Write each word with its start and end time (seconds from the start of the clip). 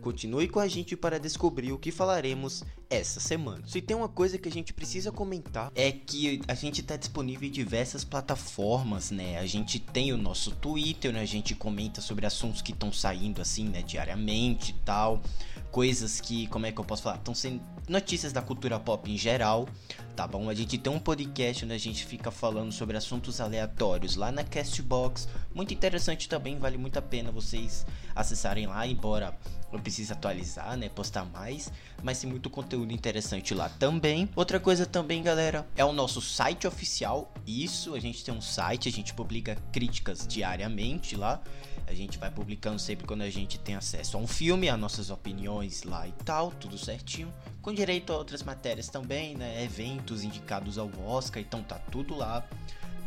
Continue 0.00 0.48
com 0.48 0.58
a 0.60 0.66
gente 0.66 0.96
para 0.96 1.18
descobrir 1.18 1.72
o 1.72 1.78
que 1.78 1.92
falaremos 1.92 2.64
essa 2.90 3.20
semana. 3.20 3.62
Se 3.66 3.80
tem 3.80 3.96
uma 3.96 4.08
coisa 4.08 4.36
que 4.36 4.48
a 4.48 4.52
gente 4.52 4.74
precisa 4.74 5.12
comentar 5.12 5.70
é 5.76 5.92
que 5.92 6.42
a 6.48 6.54
gente 6.54 6.80
está 6.80 6.96
disponível 6.96 7.48
em 7.48 7.52
diversas 7.52 8.02
plataformas, 8.02 9.12
né? 9.12 9.38
A 9.38 9.46
gente 9.46 9.78
tem 9.78 10.12
o 10.12 10.16
nosso 10.16 10.50
Twitter, 10.50 11.12
né? 11.12 11.20
A 11.20 11.26
gente 11.26 11.54
comenta 11.54 12.00
sobre 12.00 12.26
assuntos 12.26 12.60
que 12.60 12.72
estão 12.72 12.92
saindo 12.92 13.40
assim, 13.40 13.68
né, 13.68 13.82
diariamente 13.82 14.72
e 14.72 14.84
tal 14.84 15.22
coisas 15.70 16.20
que, 16.20 16.46
como 16.48 16.66
é 16.66 16.72
que 16.72 16.80
eu 16.80 16.84
posso 16.84 17.02
falar? 17.02 17.16
Estão 17.16 17.34
sendo 17.34 17.62
notícias 17.88 18.32
da 18.32 18.42
cultura 18.42 18.78
pop 18.78 19.10
em 19.10 19.16
geral, 19.16 19.68
tá 20.14 20.26
bom? 20.26 20.48
A 20.48 20.54
gente 20.54 20.76
tem 20.76 20.92
um 20.92 20.98
podcast 20.98 21.64
onde 21.64 21.74
a 21.74 21.78
gente 21.78 22.04
fica 22.04 22.30
falando 22.30 22.72
sobre 22.72 22.96
assuntos 22.96 23.40
aleatórios 23.40 24.16
lá 24.16 24.30
na 24.30 24.44
Castbox, 24.44 25.28
muito 25.54 25.72
interessante 25.72 26.28
também, 26.28 26.58
vale 26.58 26.76
muito 26.76 26.98
a 26.98 27.02
pena 27.02 27.30
vocês 27.30 27.86
acessarem 28.14 28.66
lá, 28.66 28.86
embora 28.86 29.36
eu 29.72 29.78
precise 29.78 30.12
atualizar, 30.12 30.76
né, 30.76 30.88
postar 30.88 31.24
mais, 31.24 31.72
mas 32.02 32.20
tem 32.20 32.28
muito 32.28 32.50
conteúdo 32.50 32.79
interessante 32.88 33.54
lá 33.54 33.68
também. 33.68 34.28
Outra 34.34 34.60
coisa 34.60 34.86
também, 34.86 35.22
galera, 35.22 35.66
é 35.76 35.84
o 35.84 35.92
nosso 35.92 36.20
site 36.20 36.66
oficial. 36.66 37.32
Isso, 37.46 37.94
a 37.94 38.00
gente 38.00 38.24
tem 38.24 38.32
um 38.32 38.40
site, 38.40 38.88
a 38.88 38.92
gente 38.92 39.12
publica 39.12 39.56
críticas 39.72 40.26
diariamente 40.26 41.16
lá. 41.16 41.42
A 41.86 41.92
gente 41.92 42.18
vai 42.18 42.30
publicando 42.30 42.78
sempre 42.78 43.06
quando 43.06 43.22
a 43.22 43.30
gente 43.30 43.58
tem 43.58 43.74
acesso 43.74 44.16
a 44.16 44.20
um 44.20 44.26
filme, 44.26 44.68
as 44.68 44.78
nossas 44.78 45.10
opiniões 45.10 45.82
lá 45.82 46.06
e 46.06 46.12
tal, 46.24 46.52
tudo 46.52 46.78
certinho. 46.78 47.32
Com 47.60 47.74
direito 47.74 48.12
a 48.12 48.16
outras 48.16 48.44
matérias 48.44 48.88
também, 48.88 49.36
né? 49.36 49.64
Eventos 49.64 50.22
indicados 50.22 50.78
ao 50.78 50.88
Oscar, 51.04 51.42
então 51.42 51.62
tá 51.62 51.78
tudo 51.90 52.14
lá 52.14 52.46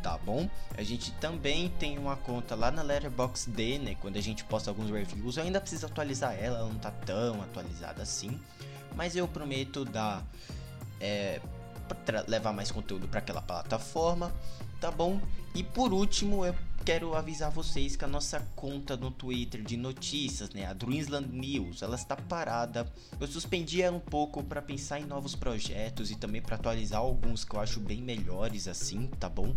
tá 0.03 0.17
bom? 0.17 0.49
A 0.77 0.83
gente 0.83 1.11
também 1.13 1.69
tem 1.79 1.97
uma 1.97 2.17
conta 2.17 2.55
lá 2.55 2.69
na 2.69 2.81
Letterboxd, 2.81 3.79
né? 3.79 3.95
Quando 4.01 4.17
a 4.17 4.21
gente 4.21 4.43
posta 4.43 4.69
alguns 4.69 4.91
reviews, 4.91 5.37
eu 5.37 5.43
ainda 5.43 5.61
preciso 5.61 5.85
atualizar 5.85 6.35
ela, 6.37 6.59
ela 6.59 6.67
não 6.67 6.77
tá 6.77 6.91
tão 6.91 7.41
atualizada 7.41 8.03
assim, 8.03 8.37
mas 8.95 9.15
eu 9.15 9.27
prometo 9.27 9.85
dar 9.85 10.25
é, 10.99 11.41
levar 12.27 12.53
mais 12.53 12.71
conteúdo 12.71 13.07
para 13.07 13.19
aquela 13.19 13.41
plataforma, 13.41 14.33
tá 14.79 14.89
bom? 14.91 15.21
E 15.53 15.63
por 15.63 15.93
último, 15.93 16.45
eu 16.45 16.55
quero 16.83 17.15
avisar 17.15 17.49
vocês 17.51 17.95
que 17.95 18.03
a 18.03 18.07
nossa 18.07 18.39
conta 18.55 18.97
no 18.97 19.11
Twitter 19.11 19.61
de 19.61 19.77
notícias, 19.77 20.49
né, 20.49 20.65
a 20.65 20.73
Dreamsland 20.73 21.29
News, 21.29 21.81
ela 21.81 21.95
está 21.95 22.15
parada. 22.15 22.91
Eu 23.19 23.27
suspendi 23.27 23.81
ela 23.81 23.95
um 23.95 24.01
pouco 24.01 24.43
para 24.43 24.61
pensar 24.61 24.99
em 24.99 25.05
novos 25.05 25.35
projetos 25.35 26.11
e 26.11 26.15
também 26.15 26.41
para 26.41 26.55
atualizar 26.55 26.99
alguns 26.99 27.45
que 27.45 27.55
eu 27.55 27.59
acho 27.59 27.79
bem 27.79 28.01
melhores 28.01 28.67
assim, 28.67 29.07
tá 29.19 29.29
bom? 29.29 29.55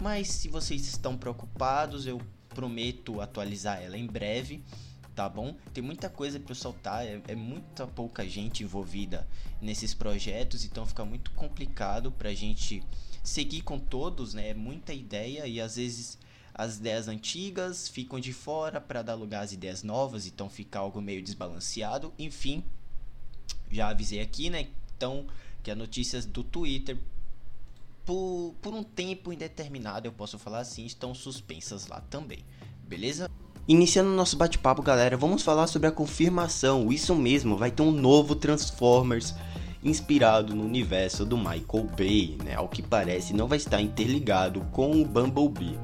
Mas 0.00 0.28
se 0.28 0.48
vocês 0.48 0.86
estão 0.86 1.16
preocupados, 1.16 2.06
eu 2.06 2.20
prometo 2.48 3.20
atualizar 3.20 3.80
ela 3.82 3.96
em 3.96 4.06
breve, 4.06 4.64
tá 5.14 5.28
bom? 5.28 5.54
Tem 5.72 5.82
muita 5.82 6.10
coisa 6.10 6.40
para 6.40 6.54
soltar, 6.54 7.06
é, 7.06 7.20
é, 7.28 7.34
muita 7.34 7.86
pouca 7.86 8.28
gente 8.28 8.62
envolvida 8.62 9.26
nesses 9.60 9.94
projetos, 9.94 10.64
então 10.64 10.84
fica 10.84 11.04
muito 11.04 11.30
complicado 11.32 12.10
para 12.10 12.30
a 12.30 12.34
gente 12.34 12.82
seguir 13.22 13.62
com 13.62 13.78
todos, 13.78 14.34
né? 14.34 14.50
É 14.50 14.54
muita 14.54 14.92
ideia 14.92 15.46
e 15.46 15.60
às 15.60 15.76
vezes 15.76 16.18
as 16.52 16.76
ideias 16.76 17.08
antigas 17.08 17.88
ficam 17.88 18.20
de 18.20 18.32
fora 18.32 18.80
para 18.80 19.02
dar 19.02 19.14
lugar 19.14 19.44
às 19.44 19.52
ideias 19.52 19.82
novas, 19.82 20.26
então 20.26 20.48
fica 20.48 20.78
algo 20.78 21.00
meio 21.00 21.22
desbalanceado. 21.22 22.12
Enfim, 22.18 22.62
já 23.70 23.88
avisei 23.88 24.20
aqui, 24.20 24.50
né? 24.50 24.68
Então, 24.96 25.26
que 25.62 25.70
as 25.70 25.76
notícias 25.76 26.26
do 26.26 26.44
Twitter, 26.44 26.98
por, 28.04 28.54
por 28.60 28.74
um 28.74 28.84
tempo 28.84 29.32
indeterminado, 29.32 30.06
eu 30.06 30.12
posso 30.12 30.38
falar 30.38 30.60
assim, 30.60 30.84
estão 30.84 31.14
suspensas 31.14 31.86
lá 31.86 32.00
também, 32.02 32.44
beleza? 32.86 33.30
Iniciando 33.66 34.10
nosso 34.10 34.36
bate-papo, 34.36 34.82
galera, 34.82 35.16
vamos 35.16 35.42
falar 35.42 35.66
sobre 35.66 35.88
a 35.88 35.90
confirmação. 35.90 36.92
Isso 36.92 37.14
mesmo, 37.14 37.56
vai 37.56 37.70
ter 37.70 37.82
um 37.82 37.90
novo 37.90 38.34
Transformers 38.34 39.34
inspirado 39.82 40.54
no 40.54 40.64
universo 40.64 41.24
do 41.24 41.38
Michael 41.38 41.88
Bay, 41.96 42.36
né? 42.44 42.56
Ao 42.56 42.68
que 42.68 42.82
parece, 42.82 43.32
não 43.32 43.48
vai 43.48 43.56
estar 43.56 43.80
interligado 43.80 44.60
com 44.70 45.00
o 45.00 45.04
Bumblebee 45.06 45.78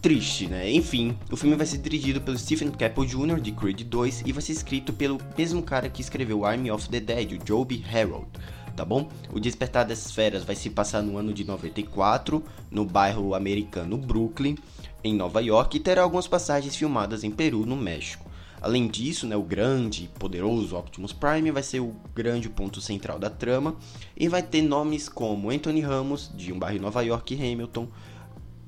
triste, 0.00 0.46
né? 0.46 0.70
Enfim, 0.70 1.18
o 1.30 1.36
filme 1.36 1.56
vai 1.56 1.66
ser 1.66 1.78
dirigido 1.78 2.20
pelo 2.20 2.38
Stephen 2.38 2.70
Caple 2.70 3.06
Jr. 3.06 3.40
de 3.40 3.52
Creed 3.52 3.82
2 3.82 4.22
e 4.24 4.32
vai 4.32 4.40
ser 4.40 4.52
escrito 4.52 4.92
pelo 4.92 5.18
mesmo 5.36 5.62
cara 5.62 5.90
que 5.90 6.00
escreveu 6.00 6.46
Army 6.46 6.70
of 6.70 6.88
the 6.88 7.00
Dead, 7.00 7.32
o 7.32 7.46
Joby 7.46 7.84
Harold, 7.92 8.28
tá 8.76 8.84
bom? 8.84 9.08
O 9.32 9.40
Despertar 9.40 9.86
das 9.86 10.12
Feras 10.12 10.44
vai 10.44 10.54
se 10.54 10.68
passar 10.68 11.02
no 11.02 11.16
ano 11.16 11.32
de 11.32 11.44
94, 11.44 12.44
no 12.70 12.84
bairro 12.84 13.34
americano 13.34 13.96
Brooklyn, 13.96 14.56
em 15.02 15.14
Nova 15.14 15.40
York, 15.40 15.76
e 15.76 15.80
terá 15.80 16.02
algumas 16.02 16.28
passagens 16.28 16.76
filmadas 16.76 17.24
em 17.24 17.30
Peru, 17.30 17.64
no 17.64 17.76
México. 17.76 18.26
Além 18.60 18.86
disso, 18.88 19.26
né, 19.26 19.36
o 19.36 19.42
grande 19.42 20.04
e 20.04 20.08
poderoso 20.08 20.76
Optimus 20.76 21.12
Prime 21.12 21.50
vai 21.50 21.62
ser 21.62 21.80
o 21.80 21.94
grande 22.14 22.48
ponto 22.48 22.80
central 22.80 23.18
da 23.18 23.30
trama 23.30 23.76
e 24.16 24.28
vai 24.28 24.42
ter 24.42 24.62
nomes 24.62 25.08
como 25.08 25.50
Anthony 25.50 25.80
Ramos, 25.80 26.30
de 26.34 26.52
um 26.52 26.58
bairro 26.58 26.76
em 26.76 26.80
Nova 26.80 27.02
York 27.02 27.34
Hamilton, 27.34 27.88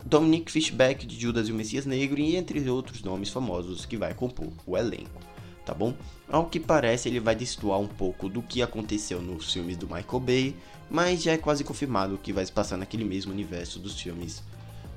Dominic 0.04 0.50
Fishback 0.52 1.06
de 1.06 1.20
Judas 1.20 1.48
e 1.48 1.52
o 1.52 1.54
Messias 1.54 1.84
Negro 1.84 2.20
e 2.20 2.36
entre 2.36 2.68
outros 2.70 3.02
nomes 3.02 3.30
famosos 3.30 3.84
que 3.84 3.96
vai 3.96 4.14
compor 4.14 4.52
o 4.66 4.76
elenco, 4.76 5.20
tá 5.68 5.74
bom? 5.74 5.92
Ao 6.30 6.46
que 6.46 6.58
parece 6.58 7.10
ele 7.10 7.20
vai 7.20 7.34
destoar 7.34 7.78
um 7.78 7.86
pouco 7.86 8.26
do 8.26 8.40
que 8.40 8.62
aconteceu 8.62 9.20
nos 9.20 9.52
filmes 9.52 9.76
do 9.76 9.86
Michael 9.86 10.20
Bay, 10.20 10.56
mas 10.90 11.22
já 11.22 11.32
é 11.32 11.36
quase 11.36 11.62
confirmado 11.62 12.16
que 12.16 12.32
vai 12.32 12.44
se 12.46 12.50
passar 12.50 12.78
naquele 12.78 13.04
mesmo 13.04 13.32
universo 13.32 13.78
dos 13.78 14.00
filmes 14.00 14.42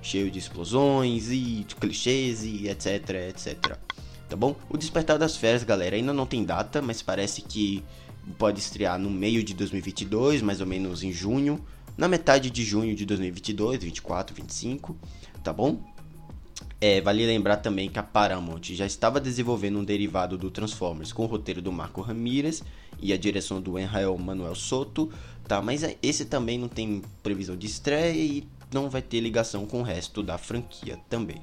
cheio 0.02 0.32
de 0.32 0.40
explosões 0.40 1.30
e 1.30 1.66
clichês 1.78 2.46
e 2.46 2.70
etc, 2.70 3.10
etc. 3.30 3.78
Tá 4.30 4.38
bom? 4.38 4.56
O 4.70 4.78
Despertar 4.78 5.18
das 5.18 5.36
Feras, 5.36 5.62
galera, 5.66 5.98
ainda 5.98 6.14
não 6.14 6.26
tem 6.26 6.46
data, 6.46 6.82
mas 6.82 7.02
parece 7.02 7.42
que 7.42 7.84
pode 8.38 8.62
estrear 8.62 8.98
no 8.98 9.10
meio 9.10 9.44
de 9.44 9.54
2022, 9.54 10.42
mais 10.42 10.62
ou 10.62 10.68
menos 10.68 11.04
em 11.04 11.12
junho 11.12 11.62
na 11.98 12.08
metade 12.08 12.50
de 12.50 12.64
junho 12.64 12.96
de 12.96 13.06
2022, 13.06 13.84
24, 13.84 14.34
25, 14.34 14.96
tá 15.44 15.52
bom? 15.52 15.84
É, 16.84 17.00
vale 17.00 17.28
lembrar 17.28 17.58
também 17.58 17.88
que 17.88 18.00
a 18.00 18.04
Paramount 18.04 18.64
já 18.64 18.88
estava 18.88 19.22
desenvolvendo 19.22 19.78
um 19.78 19.84
derivado 19.84 20.36
do 20.36 20.50
Transformers 20.50 21.14
com 21.14 21.24
o 21.24 21.28
roteiro 21.28 21.62
do 21.62 21.72
Marco 21.72 22.02
Ramirez 22.02 22.64
e 23.00 23.14
a 23.14 23.18
direção 23.18 23.62
do 23.62 23.78
Enrael 23.78 24.18
Manuel 24.18 24.56
Soto, 24.56 25.12
tá? 25.48 25.62
Mas 25.62 25.84
é, 25.84 25.96
esse 26.02 26.26
também 26.26 26.58
não 26.58 26.68
tem 26.68 27.04
previsão 27.22 27.56
de 27.56 27.68
estreia 27.68 28.12
e 28.12 28.48
não 28.74 28.90
vai 28.90 29.04
ter 29.04 29.20
ligação 29.20 29.68
com 29.68 29.82
o 29.82 29.84
resto 29.84 30.24
da 30.24 30.40
franquia 30.40 30.98
também, 31.08 31.40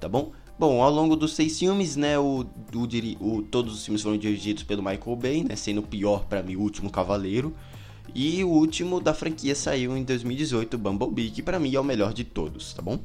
tá 0.00 0.08
bom? 0.08 0.32
Bom, 0.58 0.82
ao 0.82 0.90
longo 0.90 1.14
dos 1.14 1.34
seis 1.34 1.58
filmes, 1.58 1.94
né, 1.94 2.18
o, 2.18 2.46
o, 2.74 3.26
o 3.26 3.42
todos 3.42 3.74
os 3.74 3.84
filmes 3.84 4.00
foram 4.00 4.16
dirigidos 4.16 4.62
pelo 4.62 4.82
Michael 4.82 5.16
Bay, 5.16 5.44
né, 5.44 5.54
sendo 5.54 5.80
o 5.80 5.86
pior 5.86 6.24
para 6.24 6.42
mim 6.42 6.56
o 6.56 6.62
último 6.62 6.90
Cavaleiro. 6.90 7.54
E 8.14 8.42
o 8.42 8.48
último 8.48 9.02
da 9.02 9.12
franquia 9.12 9.54
saiu 9.54 9.94
em 9.94 10.02
2018, 10.02 10.78
Bumblebee, 10.78 11.30
que 11.30 11.42
pra 11.42 11.58
mim 11.58 11.74
é 11.74 11.78
o 11.78 11.84
melhor 11.84 12.14
de 12.14 12.24
todos, 12.24 12.72
tá 12.72 12.80
bom? 12.80 12.98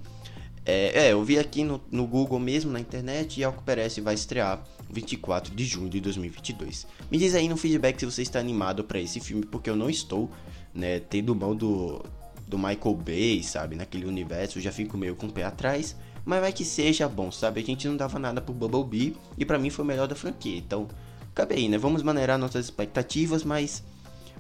É, 0.66 1.08
é 1.08 1.14
eu 1.14 1.24
vi 1.24 1.38
aqui 1.38 1.64
no, 1.64 1.82
no, 1.92 2.08
Google 2.08 2.40
mesmo, 2.40 2.72
na 2.72 2.80
internet, 2.80 3.40
e 3.40 3.44
ao 3.44 3.54
que 3.54 3.64
parece 3.64 4.00
vai 4.00 4.14
estrear 4.14 4.64
24 4.90 5.54
de 5.54 5.66
junho 5.66 5.90
de 5.90 6.00
2022. 6.00 6.88
Me 7.12 7.18
diz 7.18 7.36
aí 7.36 7.50
no 7.50 7.58
feedback 7.58 8.00
se 8.00 8.06
você 8.06 8.22
está 8.22 8.40
animado 8.40 8.84
para 8.84 9.00
esse 9.00 9.20
filme, 9.20 9.46
porque 9.46 9.70
eu 9.70 9.76
não 9.76 9.90
estou, 9.90 10.30
né, 10.74 11.00
tendo 11.00 11.36
mão 11.36 11.56
do, 11.56 12.04
do 12.48 12.58
Michael 12.58 12.96
Bay, 12.96 13.44
sabe, 13.44 13.76
naquele 13.76 14.06
universo, 14.06 14.62
já 14.62 14.72
fico 14.72 14.98
meio 14.98 15.16
com 15.16 15.28
o 15.28 15.32
pé 15.32 15.44
atrás, 15.44 15.96
mas 16.24 16.40
vai 16.40 16.54
que 16.54 16.64
seja 16.64 17.10
bom, 17.10 17.32
sabe, 17.32 17.60
a 17.60 17.64
gente 17.64 17.88
não 17.88 17.98
dava 17.98 18.18
nada 18.18 18.40
pro 18.40 18.54
Bumblebee, 18.54 19.18
e 19.38 19.44
para 19.44 19.60
mim 19.60 19.70
foi 19.70 19.84
o 19.84 19.88
melhor 19.88 20.08
da 20.08 20.16
franquia, 20.16 20.58
então, 20.58 20.88
cabe 21.36 21.56
aí, 21.56 21.68
né, 21.68 21.78
vamos 21.78 22.02
maneirar 22.04 22.38
nossas 22.38 22.66
expectativas, 22.66 23.44
mas 23.44 23.84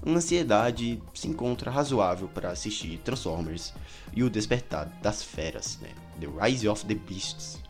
uma 0.06 0.18
ansiedade 0.18 1.02
se 1.14 1.28
encontra 1.28 1.72
razoável 1.72 2.28
para 2.28 2.50
assistir 2.50 3.00
Transformers 3.00 3.74
e 4.14 4.24
o 4.24 4.30
Despertar 4.30 4.86
das 5.02 5.24
Feras, 5.24 5.80
né? 5.81 6.02
The 6.19 6.27
Rise 6.27 6.68
of 6.68 6.86
the 6.86 6.95
Beasts. 6.95 7.62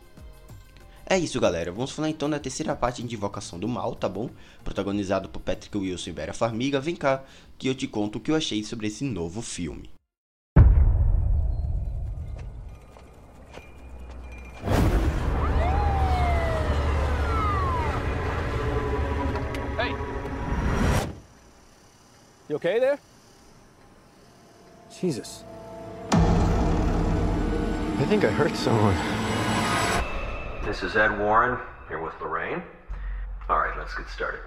É 1.06 1.18
isso, 1.18 1.38
galera. 1.40 1.70
Vamos 1.70 1.90
falar 1.90 2.08
então 2.08 2.30
da 2.30 2.38
terceira 2.38 2.74
parte 2.74 3.02
de 3.02 3.14
Invocação 3.14 3.58
do 3.58 3.68
Mal, 3.68 3.94
tá 3.94 4.08
bom? 4.08 4.30
Protagonizado 4.62 5.28
por 5.28 5.40
Patrick 5.40 5.76
Wilson 5.76 6.10
e 6.10 6.12
Vera 6.12 6.32
Farmiga. 6.32 6.80
Vem 6.80 6.96
cá 6.96 7.22
que 7.58 7.68
eu 7.68 7.74
te 7.74 7.86
conto 7.86 8.16
o 8.16 8.20
que 8.20 8.30
eu 8.30 8.36
achei 8.36 8.64
sobre 8.64 8.86
esse 8.86 9.04
novo 9.04 9.42
filme. 9.42 9.90
You 22.46 22.56
okay 22.56 22.78
there? 22.78 22.98
Jesus. 25.00 25.44
I 27.96 28.06
think 28.06 28.24
I 28.24 28.30
hurt 28.30 28.56
someone. 28.56 28.96
This 30.64 30.82
is 30.82 30.96
Ed 30.96 31.16
Warren, 31.16 31.60
here 31.86 32.02
with 32.02 32.12
Lorraine. 32.20 32.60
All 33.48 33.60
right, 33.60 33.78
let's 33.78 33.94
get 33.94 34.08
started. 34.08 34.40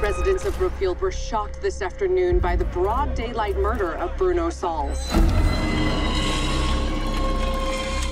Residents 0.00 0.44
of 0.44 0.56
Brookfield 0.58 1.00
were 1.00 1.10
shocked 1.10 1.60
this 1.60 1.82
afternoon 1.82 2.38
by 2.38 2.54
the 2.54 2.66
broad 2.66 3.16
daylight 3.16 3.56
murder 3.56 3.96
of 3.96 4.16
Bruno 4.16 4.48
Sauls. 4.48 5.10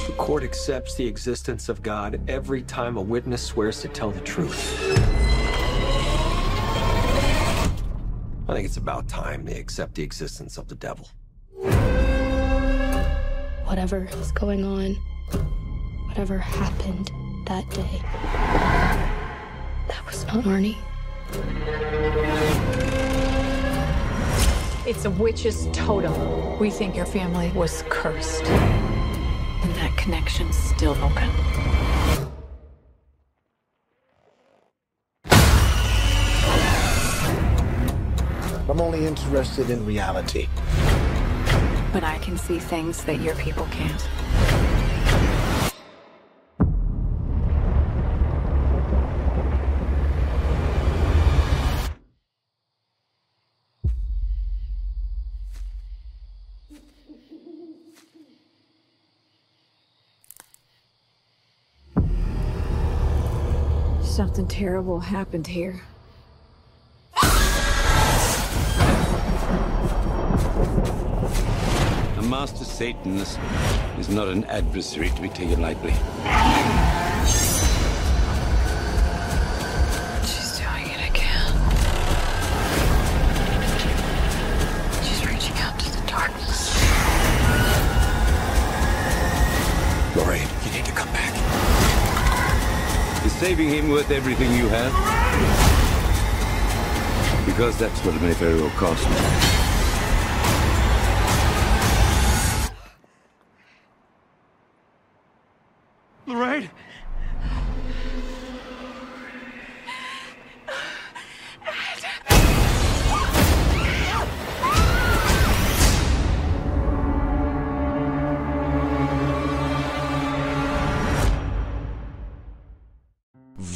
The 0.07 0.15
court 0.19 0.43
accepts 0.43 0.97
the 0.97 1.07
existence 1.07 1.69
of 1.69 1.81
God 1.81 2.21
every 2.27 2.63
time 2.63 2.97
a 2.97 3.03
witness 3.03 3.41
swears 3.41 3.81
to 3.83 3.89
tell 3.89 4.11
the 4.11 4.21
truth. 4.23 4.99
I 8.49 8.55
think 8.55 8.67
it's 8.67 8.79
about 8.79 9.07
time 9.07 9.45
they 9.45 9.61
accept 9.61 9.95
the 9.95 10.03
existence 10.03 10.59
of 10.59 10.67
the 10.67 10.75
devil. 10.75 11.09
Whatever 13.73 14.07
is 14.21 14.31
going 14.33 14.65
on, 14.67 14.97
whatever 16.07 16.37
happened 16.37 17.11
that 17.47 17.67
day, 17.71 18.03
that 19.89 20.05
was 20.05 20.27
not 20.27 20.45
Arnie. 20.45 20.77
It's 24.87 25.07
a 25.07 25.11
witch's 25.13 25.69
totem. 25.73 26.59
We 26.59 26.69
think 26.69 26.95
your 26.95 27.07
family 27.07 27.51
was 27.53 27.83
cursed. 27.89 28.45
And 28.45 29.75
that 29.77 29.97
connection's 29.97 30.55
still 30.55 30.95
open. 31.03 31.31
I'm 38.69 38.81
only 38.83 39.07
interested 39.07 39.71
in 39.71 39.87
reality. 39.87 40.49
But 41.93 42.05
I 42.05 42.17
can 42.19 42.39
see 42.39 42.59
things 42.59 43.05
that 43.05 43.21
your 43.21 43.35
people 43.35 43.67
can't. 43.71 44.09
Something 64.03 64.47
terrible 64.47 65.01
happened 65.01 65.47
here. 65.47 65.83
Master 72.43 72.65
Satan 72.65 73.19
is 73.19 74.09
not 74.09 74.27
an 74.27 74.45
adversary 74.47 75.11
to 75.11 75.23
be 75.23 75.29
taken 75.29 75.61
lightly. 75.61 75.93
She's 80.27 80.59
doing 80.59 80.89
it 80.91 81.09
again. 81.09 81.53
She's 85.05 85.25
reaching 85.25 85.57
out 85.59 85.79
to 85.79 85.89
the 85.93 86.03
darkness. 86.09 86.75
Lorraine, 90.17 90.49
you 90.65 90.73
need 90.73 90.85
to 90.85 90.91
come 90.91 91.13
back. 91.13 91.33
Is 93.25 93.33
saving 93.35 93.69
him 93.69 93.89
worth 93.89 94.11
everything 94.11 94.53
you 94.53 94.67
have? 94.67 94.93
Because 97.47 97.79
that's 97.79 98.05
what 98.05 98.17
it 98.17 98.21
may 98.21 98.33
very 98.33 98.61
well 98.61 98.71
cost 98.71 99.62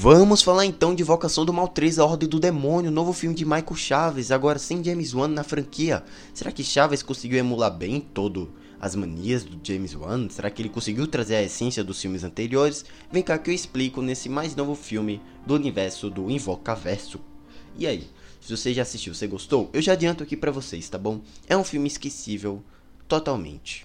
Vamos 0.09 0.41
falar 0.41 0.65
então 0.65 0.95
de 0.95 1.03
Invocação 1.03 1.45
do 1.45 1.53
Mal 1.53 1.67
3, 1.67 1.99
A 1.99 2.05
Ordem 2.05 2.29
do 2.29 2.39
Demônio, 2.39 2.93
novo 2.93 3.13
filme 3.13 3.35
de 3.35 3.45
Michael 3.45 3.75
Chaves, 3.75 4.31
agora 4.31 4.57
sem 4.57 4.83
James 4.85 5.13
Wan 5.13 5.27
na 5.27 5.43
franquia. 5.43 6.05
Será 6.33 6.53
que 6.53 6.63
Chaves 6.63 7.03
conseguiu 7.03 7.41
emular 7.41 7.77
bem 7.77 7.99
todo 7.99 8.53
as 8.81 8.95
manias 8.95 9.43
do 9.43 9.59
James 9.61 9.97
Wan? 9.97 10.29
Será 10.31 10.49
que 10.49 10.63
ele 10.63 10.69
conseguiu 10.69 11.09
trazer 11.09 11.35
a 11.35 11.43
essência 11.43 11.83
dos 11.83 12.01
filmes 12.01 12.23
anteriores? 12.23 12.85
Vem 13.11 13.21
cá 13.21 13.37
que 13.37 13.51
eu 13.51 13.55
explico 13.55 14.01
nesse 14.01 14.29
mais 14.29 14.55
novo 14.55 14.77
filme 14.77 15.21
do 15.45 15.55
universo 15.55 16.09
do 16.09 16.31
Invocaverso. 16.31 17.19
E 17.77 17.85
aí, 17.85 18.07
se 18.41 18.57
você 18.57 18.73
já 18.73 18.83
assistiu, 18.83 19.13
você 19.13 19.27
gostou? 19.27 19.69
Eu 19.73 19.83
já 19.83 19.95
adianto 19.95 20.23
aqui 20.23 20.37
pra 20.37 20.53
vocês, 20.53 20.89
tá 20.89 20.99
bom? 20.99 21.21
É 21.49 21.57
um 21.57 21.65
filme 21.65 21.89
esquecível, 21.89 22.63
totalmente. 23.09 23.85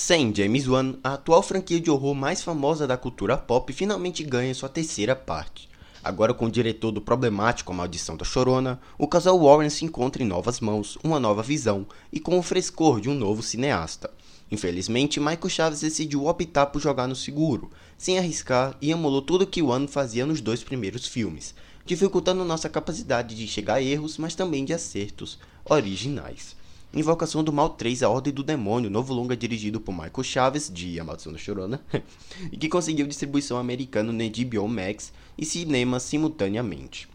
Sem 0.00 0.32
James 0.32 0.68
Wan, 0.68 0.94
a 1.02 1.14
atual 1.14 1.42
franquia 1.42 1.80
de 1.80 1.90
horror 1.90 2.14
mais 2.14 2.40
famosa 2.40 2.86
da 2.86 2.96
cultura 2.96 3.36
pop 3.36 3.72
finalmente 3.72 4.22
ganha 4.22 4.54
sua 4.54 4.68
terceira 4.68 5.16
parte. 5.16 5.68
Agora 6.04 6.32
com 6.32 6.46
o 6.46 6.50
diretor 6.50 6.92
do 6.92 7.00
problemático 7.00 7.72
A 7.72 7.74
Maldição 7.74 8.16
da 8.16 8.24
Chorona, 8.24 8.80
o 8.96 9.08
casal 9.08 9.36
Warren 9.42 9.68
se 9.68 9.84
encontra 9.84 10.22
em 10.22 10.26
novas 10.26 10.60
mãos, 10.60 10.96
uma 11.02 11.18
nova 11.18 11.42
visão 11.42 11.84
e 12.12 12.20
com 12.20 12.38
o 12.38 12.44
frescor 12.44 13.00
de 13.00 13.10
um 13.10 13.14
novo 13.14 13.42
cineasta. 13.42 14.08
Infelizmente, 14.52 15.18
Michael 15.18 15.48
Chaves 15.48 15.80
decidiu 15.80 16.26
optar 16.26 16.66
por 16.66 16.80
jogar 16.80 17.08
no 17.08 17.16
seguro, 17.16 17.68
sem 17.98 18.20
arriscar 18.20 18.76
e 18.80 18.92
emulou 18.92 19.20
tudo 19.20 19.48
que 19.48 19.62
Wan 19.62 19.88
fazia 19.88 20.24
nos 20.24 20.40
dois 20.40 20.62
primeiros 20.62 21.08
filmes, 21.08 21.56
dificultando 21.84 22.44
nossa 22.44 22.68
capacidade 22.68 23.34
de 23.34 23.48
chegar 23.48 23.74
a 23.74 23.82
erros, 23.82 24.16
mas 24.16 24.36
também 24.36 24.64
de 24.64 24.72
acertos 24.72 25.40
originais. 25.68 26.56
Invocação 26.94 27.44
do 27.44 27.52
Mal 27.52 27.68
3, 27.68 28.02
A 28.02 28.08
Ordem 28.08 28.32
do 28.32 28.42
Demônio, 28.42 28.88
novo 28.88 29.12
longa 29.12 29.36
dirigido 29.36 29.78
por 29.78 29.92
Michael 29.92 30.22
Chaves, 30.22 30.70
de 30.72 30.98
A 30.98 31.04
Maldição 31.04 31.30
da 31.30 31.38
Chorona, 31.38 31.82
e 32.50 32.56
que 32.56 32.66
conseguiu 32.66 33.06
distribuição 33.06 33.58
americana 33.58 34.10
no 34.10 34.24
HBO 34.24 34.66
Max 34.66 35.12
e 35.36 35.44
cinema 35.44 36.00
simultaneamente. 36.00 37.06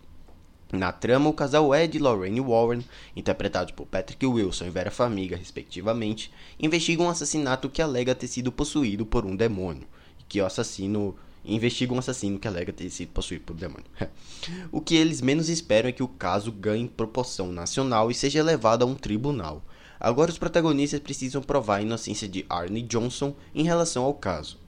Na 0.71 0.91
trama, 0.91 1.27
o 1.27 1.33
casal 1.33 1.73
Ed 1.73 1.97
e 1.97 1.99
Lorraine 1.99 2.39
Warren, 2.39 2.83
interpretados 3.15 3.71
por 3.73 3.87
Patrick 3.87 4.23
Wilson 4.23 4.65
e 4.65 4.69
Vera 4.69 4.91
Farmiga, 4.91 5.35
respectivamente, 5.35 6.31
investigam 6.59 7.07
um 7.07 7.09
assassinato 7.09 7.67
que 7.67 7.81
alega 7.81 8.13
ter 8.13 8.27
sido 8.27 8.51
possuído 8.51 9.07
por 9.07 9.25
um 9.25 9.35
demônio, 9.35 9.87
e 10.19 10.23
que 10.23 10.39
o 10.39 10.45
assassino 10.45 11.15
investiga 11.45 11.93
um 11.93 11.99
assassino 11.99 12.39
que 12.39 12.47
alega 12.47 12.71
ter 12.71 12.89
sido 12.89 13.09
possuído 13.09 13.43
por 13.43 13.55
demônio. 13.55 13.85
o 14.71 14.79
que 14.79 14.95
eles 14.95 15.21
menos 15.21 15.49
esperam 15.49 15.89
é 15.89 15.91
que 15.91 16.03
o 16.03 16.07
caso 16.07 16.51
ganhe 16.51 16.87
proporção 16.87 17.51
nacional 17.51 18.09
e 18.09 18.15
seja 18.15 18.43
levado 18.43 18.83
a 18.83 18.85
um 18.85 18.95
tribunal. 18.95 19.63
Agora 19.99 20.31
os 20.31 20.37
protagonistas 20.37 20.99
precisam 20.99 21.41
provar 21.41 21.77
a 21.77 21.81
inocência 21.81 22.27
de 22.27 22.45
Arne 22.49 22.81
Johnson 22.81 23.35
em 23.53 23.63
relação 23.63 24.03
ao 24.03 24.13
caso. 24.13 24.62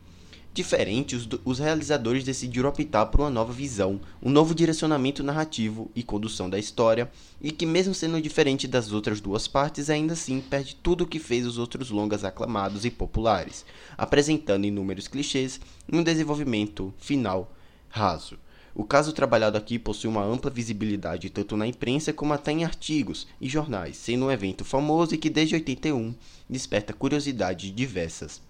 Diferente, 0.55 1.17
os, 1.17 1.27
os, 1.43 1.59
realizadores 1.59 2.23
decidiram 2.23 2.69
optar 2.69 3.07
por 3.07 3.19
uma 3.19 3.29
nova 3.29 3.51
visão, 3.51 3.99
um 4.23 4.29
novo 4.29 4.55
direcionamento 4.55 5.21
narrativo 5.21 5.91
e 5.93 6.01
condução 6.01 6.49
da 6.49 6.57
história, 6.57 7.11
e 7.41 7.51
que, 7.51 7.65
mesmo 7.65 7.93
sendo 7.93 8.21
diferente 8.21 8.65
das 8.65 8.93
outras 8.93 9.19
duas 9.19 9.49
partes, 9.49 9.89
ainda 9.89 10.13
assim 10.13 10.39
perde 10.39 10.77
tudo 10.77 11.03
o 11.03 11.07
que 11.07 11.19
fez 11.19 11.45
os 11.45 11.57
outros 11.57 11.89
longas 11.89 12.23
aclamados 12.23 12.85
e 12.85 12.89
populares, 12.89 13.65
apresentando 13.97 14.63
inúmeros 14.63 15.09
clichês 15.09 15.59
e 15.91 15.97
um 15.97 16.01
desenvolvimento 16.01 16.93
final 16.99 17.53
raso. 17.89 18.37
O 18.73 18.85
caso 18.85 19.11
trabalhado 19.11 19.57
aqui 19.57 19.77
possui 19.77 20.09
uma 20.09 20.23
ampla 20.23 20.49
visibilidade 20.49 21.29
tanto 21.31 21.57
na 21.57 21.67
imprensa 21.67 22.13
como 22.13 22.31
até 22.31 22.53
em 22.53 22.63
artigos 22.63 23.27
e 23.41 23.49
jornais, 23.49 23.97
sendo 23.97 24.27
um 24.27 24.31
evento 24.31 24.63
famoso 24.63 25.15
e 25.15 25.17
que 25.17 25.29
desde 25.29 25.55
81 25.55 26.15
desperta 26.49 26.93
curiosidade 26.93 27.67
de 27.67 27.75
diversas 27.75 28.41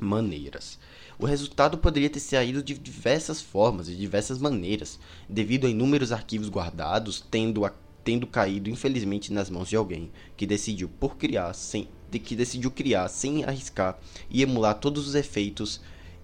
maneiras. 0.00 0.78
O 1.18 1.24
resultado 1.24 1.78
poderia 1.78 2.10
ter 2.10 2.20
saído 2.20 2.62
de 2.62 2.74
diversas 2.74 3.40
formas 3.40 3.88
e 3.88 3.94
diversas 3.94 4.38
maneiras, 4.38 4.98
devido 5.26 5.66
a 5.66 5.70
inúmeros 5.70 6.12
arquivos 6.12 6.50
guardados, 6.50 7.24
tendo, 7.30 7.64
a, 7.64 7.72
tendo 8.04 8.26
caído 8.26 8.68
infelizmente 8.68 9.32
nas 9.32 9.48
mãos 9.48 9.66
de 9.66 9.76
alguém 9.76 10.10
que 10.36 10.46
decidiu 10.46 10.90
por 11.00 11.16
criar 11.16 11.54
sem 11.54 11.88
que 12.22 12.36
decidiu 12.36 12.70
criar 12.70 13.08
sem 13.08 13.44
arriscar 13.44 13.98
e 14.30 14.40
emular 14.40 14.74
todos 14.74 15.08
os 15.08 15.14
efeitos 15.14 15.80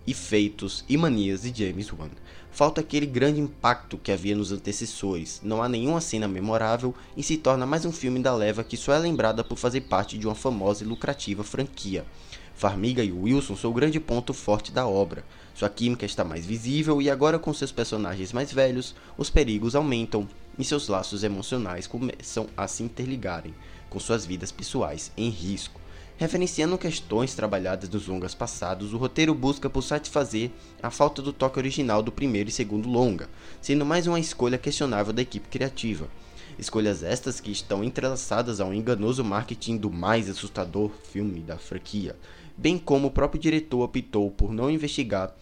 e 0.07 0.15
feitos 0.15 0.85
e 0.89 0.97
manias 0.97 1.43
de 1.43 1.67
James 1.67 1.93
Wan. 1.93 2.11
Falta 2.51 2.81
aquele 2.81 3.07
grande 3.07 3.41
impacto 3.41 3.99
que 3.99 4.13
havia 4.13 4.37
nos 4.37 4.53
antecessores, 4.53 5.41
não 5.43 5.63
há 5.63 5.69
nenhuma 5.69 6.01
cena 6.01 6.29
memorável 6.29 6.95
e 7.17 7.23
se 7.23 7.37
torna 7.37 7.67
mais 7.67 7.85
um 7.85 7.93
filme 7.93 8.21
da 8.21 8.35
leva 8.35 8.65
que 8.65 8.77
só 8.77 8.93
é 8.93 8.99
lembrada 8.99 9.43
por 9.43 9.57
fazer 9.57 9.83
parte 9.83 10.19
de 10.19 10.27
uma 10.27 10.35
famosa 10.35 10.85
e 10.85 10.87
lucrativa 10.87 11.43
franquia. 11.43 12.05
Farmiga 12.55 13.03
e 13.03 13.11
Wilson 13.11 13.57
são 13.57 13.71
o 13.71 13.75
grande 13.75 13.99
ponto 13.99 14.33
forte 14.33 14.71
da 14.71 14.87
obra. 14.87 15.25
Sua 15.55 15.69
química 15.69 16.07
está 16.07 16.25
mais 16.25 16.47
visível 16.47 17.03
e 17.03 17.11
agora 17.11 17.39
com 17.39 17.53
seus 17.53 17.73
personagens 17.73 18.33
mais 18.33 18.53
velhos, 18.53 18.95
os 19.19 19.31
perigos 19.31 19.75
aumentam 19.75 20.29
e 20.59 20.65
seus 20.65 20.89
laços 20.89 21.25
emocionais 21.25 21.87
começam 21.87 22.47
a 22.57 22.69
se 22.69 22.83
interligarem 22.83 23.55
com 23.91 23.99
suas 23.99 24.25
vidas 24.25 24.53
pessoais 24.53 25.11
em 25.17 25.29
risco. 25.29 25.81
Referenciando 26.17 26.79
questões 26.79 27.35
trabalhadas 27.35 27.89
nos 27.89 28.07
longas 28.07 28.35
passados, 28.35 28.93
o 28.95 28.97
roteiro 28.97 29.35
busca 29.35 29.69
por 29.69 29.83
satisfazer 29.83 30.51
a 30.83 30.91
falta 30.91 31.21
do 31.21 31.33
toque 31.33 31.59
original 31.59 32.03
do 32.03 32.13
primeiro 32.13 32.49
e 32.49 32.53
segundo 32.53 32.89
longa, 32.89 33.29
sendo 33.61 33.85
mais 33.85 34.07
uma 34.07 34.21
escolha 34.21 34.59
questionável 34.59 35.13
da 35.13 35.23
equipe 35.23 35.49
criativa. 35.49 36.09
Escolhas 36.59 37.03
estas 37.03 37.41
que 37.41 37.51
estão 37.51 37.83
entrelaçadas 37.83 38.61
ao 38.61 38.75
enganoso 38.75 39.25
marketing 39.25 39.79
do 39.79 39.91
mais 39.91 40.29
assustador 40.29 40.93
filme 41.11 41.41
da 41.41 41.57
franquia, 41.59 42.15
bem 42.57 42.79
como 42.79 43.09
o 43.09 43.11
próprio 43.11 43.41
diretor 43.41 43.83
optou 43.83 44.31
por 44.31 44.53
não 44.53 44.71
investigar, 44.71 45.35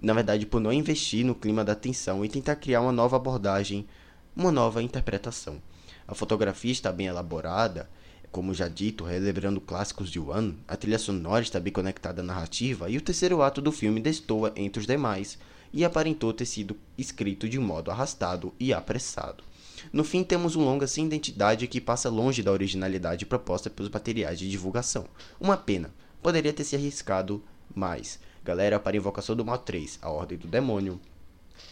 na 0.00 0.12
verdade 0.12 0.46
por 0.46 0.60
não 0.60 0.72
investir 0.72 1.24
no 1.24 1.34
clima 1.34 1.64
da 1.64 1.74
tensão 1.74 2.24
e 2.24 2.28
tentar 2.28 2.56
criar 2.56 2.80
uma 2.80 2.92
nova 2.92 3.16
abordagem, 3.16 3.86
uma 4.34 4.50
nova 4.50 4.82
interpretação. 4.82 5.60
A 6.06 6.14
fotografia 6.14 6.72
está 6.72 6.92
bem 6.92 7.06
elaborada, 7.06 7.88
como 8.30 8.54
já 8.54 8.66
dito, 8.66 9.04
relembrando 9.04 9.60
clássicos 9.60 10.10
de 10.10 10.18
One, 10.18 10.58
a 10.66 10.74
trilha 10.74 10.98
sonora 10.98 11.42
está 11.42 11.60
bem 11.60 11.72
conectada 11.72 12.22
à 12.22 12.24
narrativa 12.24 12.88
e 12.88 12.96
o 12.96 13.00
terceiro 13.02 13.42
ato 13.42 13.60
do 13.60 13.70
filme 13.70 14.00
destoa 14.00 14.52
entre 14.56 14.80
os 14.80 14.86
demais 14.86 15.38
e 15.72 15.84
aparentou 15.84 16.32
ter 16.32 16.46
sido 16.46 16.76
escrito 16.96 17.48
de 17.48 17.58
modo 17.58 17.90
arrastado 17.90 18.54
e 18.58 18.72
apressado. 18.72 19.44
No 19.92 20.04
fim, 20.04 20.22
temos 20.22 20.56
um 20.56 20.64
longa 20.64 20.86
sem 20.86 21.06
identidade 21.06 21.66
que 21.66 21.80
passa 21.80 22.08
longe 22.08 22.42
da 22.42 22.52
originalidade 22.52 23.26
proposta 23.26 23.68
pelos 23.68 23.90
materiais 23.90 24.38
de 24.38 24.48
divulgação. 24.48 25.06
Uma 25.40 25.56
pena, 25.56 25.90
poderia 26.22 26.52
ter 26.52 26.64
se 26.64 26.76
arriscado 26.76 27.42
mais. 27.74 28.18
Galera, 28.44 28.78
para 28.78 28.96
Invocação 28.96 29.36
do 29.36 29.44
Mal 29.44 29.58
3, 29.58 29.98
A 30.02 30.10
Ordem 30.10 30.38
do 30.38 30.48
Demônio, 30.48 31.00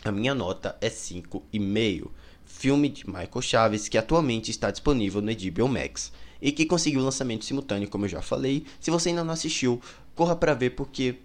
a 0.05 0.11
minha 0.11 0.35
nota 0.35 0.77
é 0.81 0.89
5,5. 0.89 2.11
Filme 2.45 2.89
de 2.89 3.07
Michael 3.07 3.43
Chaves 3.43 3.89
que 3.89 3.97
atualmente 3.97 4.51
está 4.51 4.71
disponível 4.71 5.23
no 5.23 5.33
HBO 5.33 5.69
Max 5.69 6.13
e 6.43 6.51
que 6.51 6.67
conseguiu 6.67 7.01
lançamento 7.01 7.45
simultâneo, 7.45 7.89
como 7.89 8.05
eu 8.05 8.09
já 8.09 8.21
falei. 8.21 8.67
Se 8.81 8.91
você 8.91 9.11
ainda 9.11 9.23
não 9.23 9.33
assistiu, 9.33 9.81
corra 10.15 10.35
para 10.35 10.53
ver 10.53 10.71
porque 10.71 11.17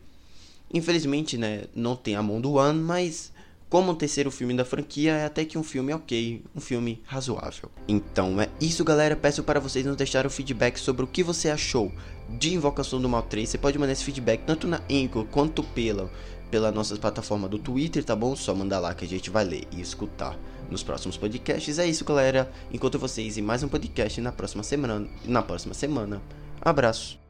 infelizmente, 0.73 1.37
né, 1.37 1.65
não 1.73 1.95
tem 1.95 2.15
a 2.15 2.23
mão 2.23 2.41
do 2.41 2.53
One, 2.53 2.79
mas 2.79 3.31
como 3.69 3.91
o 3.91 3.95
terceiro 3.95 4.29
filme 4.31 4.53
da 4.53 4.63
franquia, 4.63 5.13
é 5.13 5.25
até 5.25 5.43
que 5.43 5.57
um 5.57 5.63
filme 5.63 5.93
ok, 5.93 6.43
um 6.55 6.59
filme 6.59 7.01
razoável. 7.05 7.69
Então 7.87 8.39
é 8.39 8.49
isso, 8.61 8.83
galera. 8.83 9.15
Peço 9.15 9.43
para 9.43 9.59
vocês 9.59 9.85
nos 9.85 9.95
deixarem 9.95 10.27
o 10.27 10.31
feedback 10.31 10.77
sobre 10.79 11.03
o 11.03 11.07
que 11.07 11.23
você 11.23 11.49
achou 11.49 11.91
de 12.29 12.53
Invocação 12.53 13.01
do 13.01 13.09
Mal 13.09 13.23
3. 13.23 13.49
Você 13.49 13.57
pode 13.57 13.77
mandar 13.77 13.93
esse 13.93 14.03
feedback 14.03 14.43
tanto 14.45 14.67
na 14.67 14.81
Anchor 14.89 15.25
quanto 15.25 15.63
pela, 15.63 16.11
pela 16.51 16.71
nossa 16.71 16.95
plataforma 16.95 17.47
do 17.47 17.57
Twitter, 17.57 18.03
tá 18.03 18.15
bom? 18.15 18.35
Só 18.35 18.53
mandar 18.53 18.79
lá 18.79 18.93
que 18.93 19.05
a 19.05 19.07
gente 19.07 19.29
vai 19.29 19.43
ler 19.43 19.63
e 19.71 19.81
escutar 19.81 20.37
nos 20.69 20.83
próximos 20.83 21.17
podcasts. 21.17 21.79
É 21.79 21.87
isso, 21.87 22.05
galera. 22.05 22.51
Encontro 22.71 22.99
vocês 22.99 23.37
em 23.37 23.41
mais 23.41 23.63
um 23.63 23.67
podcast 23.67 24.19
na 24.21 24.31
próxima 24.31 24.63
semana. 24.63 25.07
Na 25.25 25.41
próxima 25.41 25.73
semana. 25.73 26.21
Abraço. 26.61 27.24